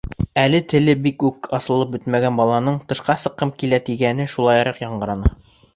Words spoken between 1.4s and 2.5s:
асылып бөтмәгән